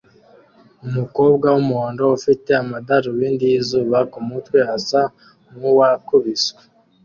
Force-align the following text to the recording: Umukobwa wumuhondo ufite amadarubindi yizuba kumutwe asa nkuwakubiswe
Umukobwa 0.85 1.45
wumuhondo 1.55 2.03
ufite 2.17 2.49
amadarubindi 2.63 3.43
yizuba 3.51 3.97
kumutwe 4.11 4.57
asa 4.75 5.01
nkuwakubiswe 5.53 6.59